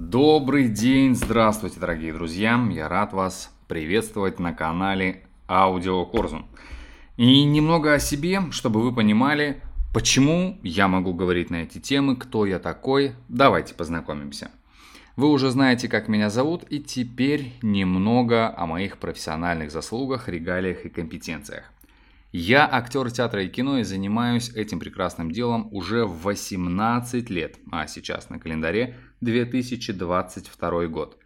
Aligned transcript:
Добрый 0.00 0.68
день, 0.68 1.16
здравствуйте, 1.16 1.80
дорогие 1.80 2.12
друзья. 2.12 2.64
Я 2.70 2.88
рад 2.88 3.12
вас 3.12 3.52
приветствовать 3.66 4.38
на 4.38 4.54
канале 4.54 5.24
Аудио 5.48 6.06
Корзун. 6.06 6.46
И 7.16 7.42
немного 7.42 7.94
о 7.94 7.98
себе, 7.98 8.42
чтобы 8.52 8.80
вы 8.80 8.94
понимали, 8.94 9.60
почему 9.92 10.56
я 10.62 10.86
могу 10.86 11.14
говорить 11.14 11.50
на 11.50 11.64
эти 11.64 11.78
темы, 11.80 12.14
кто 12.14 12.46
я 12.46 12.60
такой. 12.60 13.14
Давайте 13.28 13.74
познакомимся. 13.74 14.52
Вы 15.16 15.32
уже 15.32 15.50
знаете, 15.50 15.88
как 15.88 16.06
меня 16.06 16.30
зовут, 16.30 16.62
и 16.70 16.78
теперь 16.78 17.54
немного 17.60 18.56
о 18.56 18.66
моих 18.66 18.98
профессиональных 18.98 19.72
заслугах, 19.72 20.28
регалиях 20.28 20.84
и 20.84 20.90
компетенциях. 20.90 21.72
Я 22.30 22.68
актер 22.70 23.10
театра 23.10 23.42
и 23.42 23.48
кино 23.48 23.78
и 23.78 23.84
занимаюсь 23.84 24.50
этим 24.50 24.80
прекрасным 24.80 25.30
делом 25.30 25.68
уже 25.72 26.04
18 26.04 27.30
лет, 27.30 27.56
а 27.72 27.86
сейчас 27.86 28.28
на 28.28 28.38
календаре 28.38 28.96
2022 29.22 30.86
год. 30.88 31.18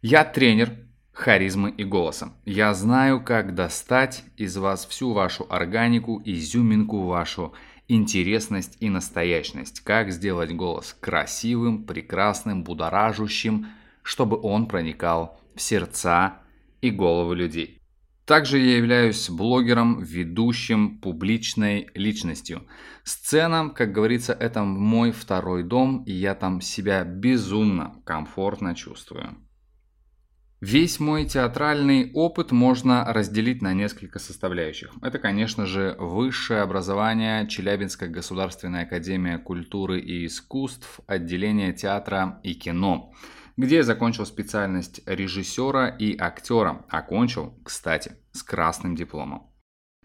Я 0.00 0.24
тренер 0.24 0.70
харизмы 1.12 1.70
и 1.70 1.84
голоса. 1.84 2.32
Я 2.46 2.72
знаю, 2.72 3.22
как 3.22 3.54
достать 3.54 4.24
из 4.36 4.56
вас 4.56 4.86
всю 4.86 5.12
вашу 5.12 5.46
органику, 5.50 6.22
изюминку 6.24 7.02
вашу, 7.02 7.52
интересность 7.88 8.76
и 8.80 8.88
настоящность. 8.88 9.80
Как 9.80 10.10
сделать 10.12 10.52
голос 10.54 10.96
красивым, 10.98 11.84
прекрасным, 11.84 12.64
будоражущим, 12.64 13.66
чтобы 14.02 14.40
он 14.40 14.66
проникал 14.66 15.40
в 15.54 15.60
сердца 15.60 16.38
и 16.80 16.90
головы 16.90 17.36
людей. 17.36 17.82
Также 18.26 18.58
я 18.58 18.76
являюсь 18.78 19.30
блогером, 19.30 20.02
ведущим, 20.02 20.98
публичной 20.98 21.88
личностью. 21.94 22.66
Сцена, 23.04 23.70
как 23.70 23.92
говорится, 23.92 24.32
это 24.32 24.64
мой 24.64 25.12
второй 25.12 25.62
дом, 25.62 26.02
и 26.02 26.12
я 26.12 26.34
там 26.34 26.60
себя 26.60 27.04
безумно 27.04 28.02
комфортно 28.04 28.74
чувствую. 28.74 29.36
Весь 30.60 30.98
мой 30.98 31.26
театральный 31.26 32.10
опыт 32.14 32.50
можно 32.50 33.04
разделить 33.12 33.62
на 33.62 33.74
несколько 33.74 34.18
составляющих. 34.18 34.92
Это, 35.02 35.20
конечно 35.20 35.64
же, 35.64 35.94
высшее 35.96 36.62
образование, 36.62 37.46
Челябинская 37.46 38.08
государственная 38.08 38.82
академия 38.82 39.38
культуры 39.38 40.00
и 40.00 40.26
искусств, 40.26 40.98
отделение 41.06 41.72
театра 41.72 42.40
и 42.42 42.54
кино– 42.54 43.12
где 43.56 43.82
закончил 43.82 44.26
специальность 44.26 45.00
режиссера 45.06 45.88
и 45.88 46.16
актера. 46.16 46.84
Окончил, 46.88 47.54
кстати, 47.64 48.12
с 48.32 48.42
красным 48.42 48.94
дипломом. 48.96 49.50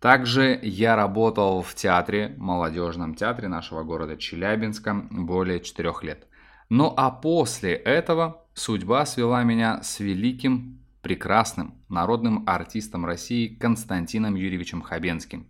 Также 0.00 0.58
я 0.62 0.94
работал 0.94 1.62
в 1.62 1.74
театре, 1.74 2.34
молодежном 2.36 3.14
театре 3.14 3.48
нашего 3.48 3.82
города 3.82 4.16
Челябинска 4.16 5.08
более 5.10 5.60
четырех 5.60 6.04
лет. 6.04 6.28
Ну 6.68 6.92
а 6.96 7.10
после 7.10 7.72
этого 7.72 8.44
судьба 8.54 9.06
свела 9.06 9.42
меня 9.42 9.82
с 9.82 9.98
великим, 10.00 10.84
прекрасным 11.02 11.74
народным 11.88 12.44
артистом 12.46 13.06
России 13.06 13.48
Константином 13.48 14.34
Юрьевичем 14.34 14.82
Хабенским. 14.82 15.48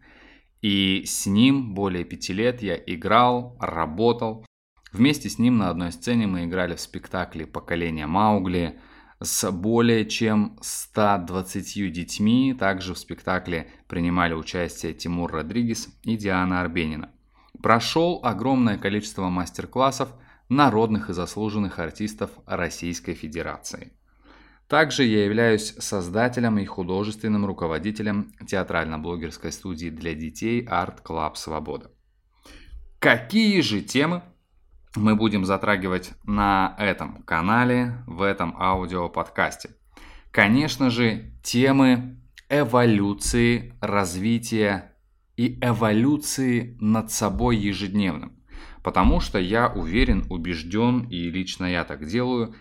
И 0.63 1.05
с 1.05 1.27
ним 1.27 1.75
более 1.75 2.05
пяти 2.05 2.33
лет 2.33 2.63
я 2.63 2.77
играл, 2.77 3.57
работал, 3.61 4.45
Вместе 4.93 5.29
с 5.29 5.39
ним 5.39 5.59
на 5.59 5.71
одной 5.71 5.93
сцене 5.93 6.27
мы 6.27 6.45
играли 6.45 6.75
в 6.75 6.81
спектакле 6.81 7.47
«Поколение 7.47 8.07
Маугли» 8.07 8.81
с 9.21 9.51
более 9.51 10.07
чем 10.07 10.59
120 10.63 11.93
детьми. 11.93 12.55
Также 12.59 12.95
в 12.95 12.99
спектакле 12.99 13.71
принимали 13.87 14.33
участие 14.33 14.95
Тимур 14.95 15.31
Родригес 15.33 15.89
и 16.05 16.17
Диана 16.17 16.61
Арбенина. 16.61 17.11
Прошел 17.63 18.21
огромное 18.23 18.79
количество 18.79 19.29
мастер-классов 19.29 20.15
народных 20.49 21.11
и 21.11 21.13
заслуженных 21.13 21.79
артистов 21.79 22.31
Российской 22.47 23.15
Федерации. 23.15 23.93
Также 24.69 25.05
я 25.05 25.25
являюсь 25.25 25.75
создателем 25.79 26.59
и 26.59 26.65
художественным 26.65 27.47
руководителем 27.47 28.33
театрально-блогерской 28.47 29.51
студии 29.51 29.89
для 29.89 30.15
детей 30.15 30.65
Art 30.65 31.03
Club 31.03 31.35
Свобода. 31.37 31.91
Какие 32.99 33.61
же 33.61 33.81
темы 33.81 34.23
мы 34.97 35.15
будем 35.15 35.45
затрагивать 35.45 36.13
на 36.25 36.75
этом 36.79 37.23
канале, 37.23 38.03
в 38.07 38.23
этом 38.23 38.55
аудиоподкасте. 38.59 39.71
Конечно 40.31 40.91
же, 40.91 41.33
темы 41.43 42.21
эволюции, 42.49 43.75
развития 43.81 44.97
и 45.37 45.59
эволюции 45.61 46.77
над 46.81 47.11
собой 47.11 47.57
ежедневным. 47.57 48.33
Потому 48.83 49.21
что 49.21 49.39
я 49.39 49.69
уверен, 49.69 50.27
убежден 50.31 51.07
и 51.09 51.31
лично 51.31 51.67
я 51.67 51.85
так 51.85 52.07
делаю, 52.07 52.55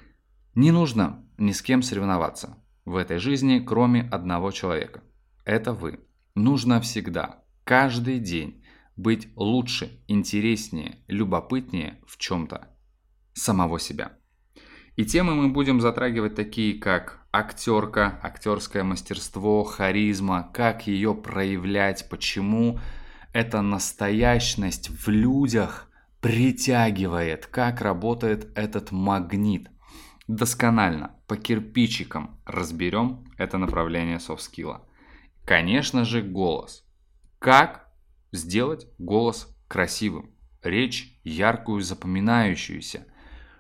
не 0.56 0.72
нужно 0.72 1.24
ни 1.38 1.52
с 1.52 1.62
кем 1.62 1.82
соревноваться 1.82 2.58
в 2.86 2.96
этой 2.96 3.20
жизни, 3.20 3.60
кроме 3.60 4.02
одного 4.04 4.52
человека. 4.52 5.04
Это 5.46 5.74
вы. 5.74 6.00
Нужно 6.36 6.82
всегда, 6.82 7.44
каждый 7.64 8.20
день 8.20 8.64
быть 8.98 9.30
лучше, 9.36 10.02
интереснее, 10.08 11.00
любопытнее 11.08 12.02
в 12.06 12.18
чем-то 12.18 12.68
самого 13.34 13.80
себя. 13.80 14.18
И 14.96 15.06
темы 15.06 15.36
мы 15.36 15.50
будем 15.50 15.80
затрагивать 15.80 16.34
такие, 16.36 16.80
как 16.80 17.28
актерка, 17.32 18.20
актерское 18.24 18.84
мастерство, 18.84 19.64
харизма, 19.64 20.50
как 20.54 20.88
ее 20.88 21.14
проявлять, 21.14 22.10
почему 22.10 22.80
эта 23.32 23.62
настоящность 23.62 24.90
в 24.90 25.08
людях 25.10 25.88
притягивает, 26.20 27.46
как 27.46 27.82
работает 27.82 28.52
этот 28.58 28.92
магнит. 28.92 29.70
Досконально, 30.28 31.16
по 31.28 31.38
кирпичикам 31.38 32.42
разберем 32.46 33.24
это 33.38 33.60
направление 33.60 34.20
софт-скилла. 34.20 34.82
Конечно 35.46 36.04
же, 36.04 36.24
голос. 36.24 36.84
Как 37.40 37.87
Сделать 38.32 38.88
голос 38.98 39.56
красивым, 39.68 40.32
речь 40.62 41.20
яркую, 41.24 41.82
запоминающуюся, 41.82 43.06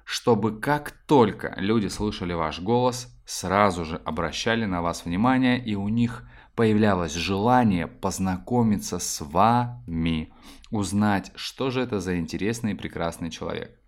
чтобы 0.03 0.59
как 0.59 0.91
только 1.05 1.53
люди 1.57 1.88
слышали 1.88 2.33
ваш 2.33 2.59
голос, 2.59 3.13
сразу 3.25 3.85
же 3.85 3.97
обращали 4.05 4.66
на 4.66 4.81
вас 4.81 5.05
внимание 5.05 5.63
и 5.63 5.75
у 5.75 5.89
них 5.89 6.28
появлялось 6.55 7.13
желание 7.13 7.88
познакомиться 7.88 9.00
с 9.00 9.22
вами, 9.22 10.33
узнать, 10.72 11.31
что 11.35 11.69
же 11.69 11.81
это 11.81 11.99
за 11.99 12.17
интересный 12.17 12.72
и 12.72 12.75
прекрасный 12.75 13.29
человек. 13.29 13.79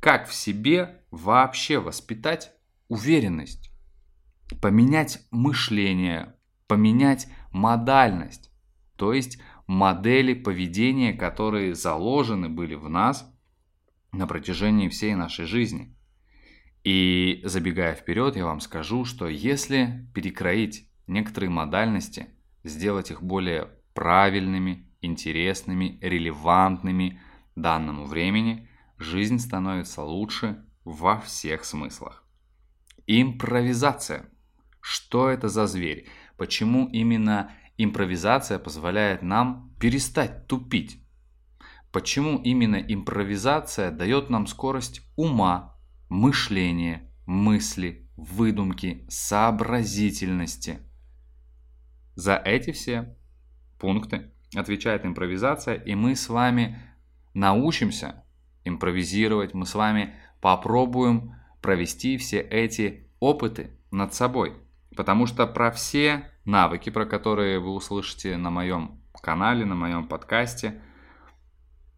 Как 0.00 0.28
в 0.28 0.34
себе 0.34 1.02
вообще 1.10 1.80
воспитать 1.80 2.52
уверенность, 2.88 3.72
поменять 4.62 5.26
мышление, 5.30 6.34
поменять 6.66 7.26
модальность, 7.50 8.50
то 8.96 9.12
есть 9.12 9.40
модели 9.66 10.34
поведения, 10.34 11.12
которые 11.12 11.74
заложены 11.74 12.48
были 12.48 12.74
в 12.74 12.88
нас 12.88 13.30
на 14.12 14.26
протяжении 14.26 14.88
всей 14.88 15.14
нашей 15.14 15.46
жизни. 15.46 15.94
И 16.84 17.40
забегая 17.44 17.94
вперед, 17.94 18.36
я 18.36 18.44
вам 18.44 18.60
скажу, 18.60 19.04
что 19.04 19.26
если 19.26 20.06
перекроить 20.14 20.88
некоторые 21.06 21.50
модальности, 21.50 22.28
сделать 22.62 23.10
их 23.10 23.22
более 23.22 23.70
правильными, 23.94 24.86
интересными, 25.00 25.98
релевантными 26.02 27.20
данному 27.56 28.04
времени, 28.04 28.68
жизнь 28.98 29.38
становится 29.38 30.02
лучше 30.02 30.64
во 30.84 31.18
всех 31.20 31.64
смыслах. 31.64 32.24
Импровизация. 33.06 34.30
Что 34.80 35.30
это 35.30 35.48
за 35.48 35.66
зверь? 35.66 36.06
Почему 36.36 36.88
именно 36.88 37.52
импровизация 37.76 38.58
позволяет 38.58 39.22
нам 39.22 39.74
перестать 39.80 40.46
тупить. 40.46 41.00
Почему 41.92 42.38
именно 42.38 42.76
импровизация 42.76 43.90
дает 43.90 44.30
нам 44.30 44.46
скорость 44.46 45.02
ума, 45.16 45.76
мышления, 46.08 47.10
мысли, 47.26 48.08
выдумки, 48.16 49.06
сообразительности? 49.08 50.80
За 52.16 52.36
эти 52.36 52.72
все 52.72 53.16
пункты 53.78 54.32
отвечает 54.54 55.04
импровизация, 55.04 55.74
и 55.74 55.94
мы 55.94 56.16
с 56.16 56.28
вами 56.28 56.80
научимся 57.32 58.24
импровизировать, 58.64 59.54
мы 59.54 59.66
с 59.66 59.74
вами 59.74 60.14
попробуем 60.40 61.34
провести 61.60 62.18
все 62.18 62.40
эти 62.40 63.08
опыты 63.20 63.78
над 63.90 64.14
собой. 64.14 64.56
Потому 64.96 65.26
что 65.26 65.46
про 65.46 65.70
все 65.70 66.30
навыки, 66.44 66.90
про 66.90 67.06
которые 67.06 67.58
вы 67.58 67.72
услышите 67.72 68.36
на 68.36 68.50
моем 68.50 69.00
канале, 69.24 69.64
на 69.64 69.74
моем 69.74 70.06
подкасте, 70.06 70.80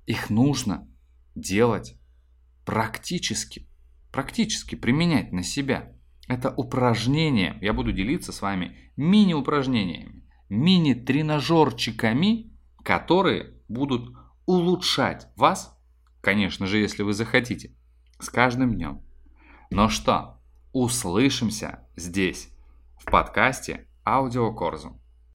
их 0.06 0.30
нужно 0.30 0.88
делать 1.34 1.98
практически, 2.64 3.68
практически 4.12 4.76
применять 4.76 5.32
на 5.32 5.42
себя. 5.42 5.92
Это 6.28 6.54
упражнение, 6.56 7.58
я 7.60 7.72
буду 7.72 7.92
делиться 7.92 8.32
с 8.32 8.40
вами 8.40 8.92
мини-упражнениями, 8.96 10.24
мини-тренажерчиками, 10.48 12.52
которые 12.84 13.54
будут 13.68 14.16
улучшать 14.46 15.28
вас, 15.36 15.76
конечно 16.20 16.66
же, 16.66 16.78
если 16.78 17.02
вы 17.02 17.12
захотите, 17.12 17.74
с 18.20 18.30
каждым 18.30 18.74
днем. 18.74 19.02
Ну 19.70 19.88
что, 19.88 20.40
услышимся 20.72 21.80
здесь, 21.96 22.50
в 22.98 23.10
подкасте 23.10 23.88
Аудио 24.08 24.52
Корзу. 24.54 24.90